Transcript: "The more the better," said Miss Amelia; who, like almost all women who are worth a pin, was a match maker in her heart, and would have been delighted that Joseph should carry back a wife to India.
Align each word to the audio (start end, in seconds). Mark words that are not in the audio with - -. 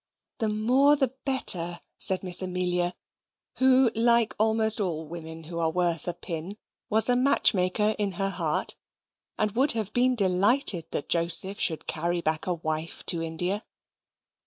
"The 0.39 0.49
more 0.49 0.95
the 0.95 1.13
better," 1.25 1.79
said 1.99 2.23
Miss 2.23 2.41
Amelia; 2.41 2.95
who, 3.57 3.91
like 3.93 4.33
almost 4.39 4.81
all 4.81 5.07
women 5.07 5.43
who 5.43 5.59
are 5.59 5.69
worth 5.69 6.07
a 6.07 6.15
pin, 6.15 6.57
was 6.89 7.07
a 7.07 7.15
match 7.15 7.53
maker 7.53 7.95
in 7.99 8.13
her 8.13 8.31
heart, 8.31 8.75
and 9.37 9.51
would 9.51 9.73
have 9.73 9.93
been 9.93 10.15
delighted 10.15 10.85
that 10.89 11.07
Joseph 11.07 11.59
should 11.59 11.85
carry 11.85 12.19
back 12.19 12.47
a 12.47 12.55
wife 12.55 13.05
to 13.05 13.21
India. 13.21 13.63